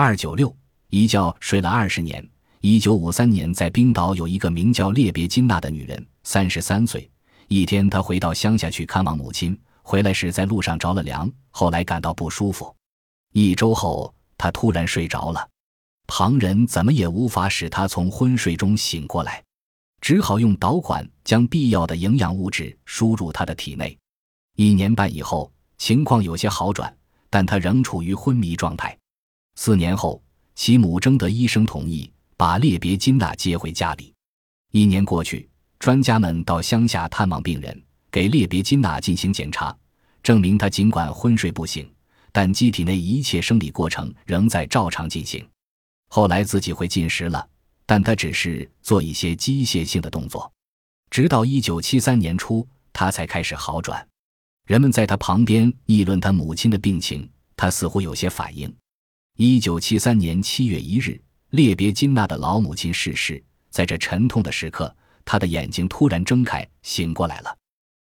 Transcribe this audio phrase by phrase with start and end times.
[0.00, 0.56] 二九六
[0.90, 2.24] 一觉睡了二十年。
[2.60, 7.10] 一九五三年，在冰岛有一个名叫列别金娜的女人，三十三岁。
[7.48, 12.72] 一天，她回到乡下去看望母亲，回来时在路上着了凉，后来感到不舒服。
[13.32, 15.44] 一周后，她突然睡着了，
[16.06, 19.42] 旁人怎么也无法使她从昏睡中醒过来，
[20.00, 23.98] 只好用导管将必要的营养物质输入她的体内。
[24.54, 26.96] 一年半以后，情况有些好转，
[27.28, 28.96] 但她仍处于昏迷状态。
[29.60, 30.22] 四年后，
[30.54, 32.08] 其母征得医生同意。
[32.36, 34.14] 把列别金娜接回家里。
[34.70, 35.48] 一年过去，
[35.80, 37.82] 专家们到乡下探望病人，
[38.12, 39.76] 给列别金娜进行检查，
[40.22, 41.92] 证明她尽管昏睡不醒，
[42.30, 45.44] 但机体内一切生理过程仍在照常进行。
[46.08, 47.44] 后来自己会进食了，
[47.84, 50.48] 但她只是做一些机械性的动作。
[51.10, 54.06] 直到一九七三年初，她才开始好转。
[54.68, 58.72] 人们在她旁边议论她母亲的病情，她似乎有些反应。
[59.40, 61.16] 一九七三年七月一日。
[61.50, 64.92] 列别金娜的老母亲逝世，在这沉痛的时刻，
[65.24, 67.57] 她的眼睛突然睁开，醒过来了。